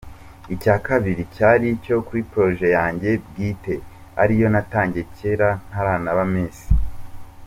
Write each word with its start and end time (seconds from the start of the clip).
Icya 0.53 0.75
kabiri 0.85 1.21
cyari 1.35 1.67
cyo 1.85 1.97
kuri 2.05 2.21
project 2.31 2.73
yanjye 2.77 3.09
bwite, 3.25 3.73
ariyo 4.21 4.47
natagiye 4.53 5.03
cyera, 5.17 5.49
ntaranaba 5.69 6.23
Miss. 6.33 6.59